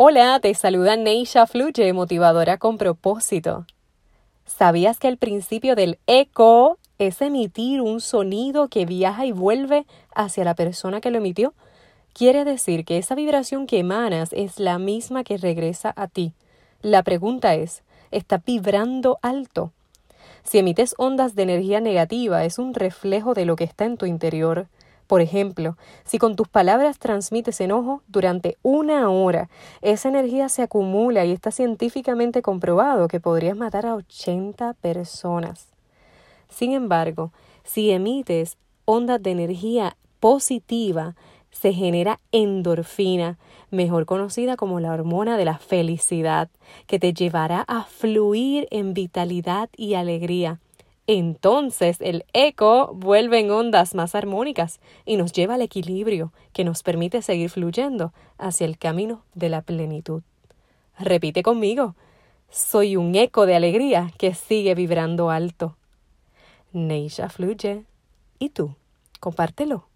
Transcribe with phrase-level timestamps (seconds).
[0.00, 3.66] Hola, te saluda Neisha Fluye, motivadora con propósito.
[4.46, 10.44] ¿Sabías que el principio del eco es emitir un sonido que viaja y vuelve hacia
[10.44, 11.52] la persona que lo emitió?
[12.12, 16.32] Quiere decir que esa vibración que emanas es la misma que regresa a ti.
[16.80, 19.72] La pregunta es, ¿está vibrando alto?
[20.44, 24.06] Si emites ondas de energía negativa, es un reflejo de lo que está en tu
[24.06, 24.68] interior.
[25.08, 29.48] Por ejemplo, si con tus palabras transmites enojo durante una hora,
[29.80, 35.68] esa energía se acumula y está científicamente comprobado que podrías matar a 80 personas.
[36.50, 37.32] Sin embargo,
[37.64, 41.16] si emites ondas de energía positiva,
[41.50, 43.38] se genera endorfina,
[43.70, 46.50] mejor conocida como la hormona de la felicidad,
[46.86, 50.60] que te llevará a fluir en vitalidad y alegría
[51.08, 56.82] entonces el eco vuelve en ondas más armónicas y nos lleva al equilibrio que nos
[56.82, 60.22] permite seguir fluyendo hacia el camino de la plenitud.
[60.98, 61.94] Repite conmigo,
[62.50, 65.76] soy un eco de alegría que sigue vibrando alto.
[66.72, 67.84] Neisha fluye.
[68.38, 68.74] ¿Y tú?
[69.18, 69.86] Compártelo.